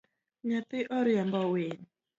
Nyathi 0.47 0.79
oriembo 0.97 1.39
winy 1.51 1.79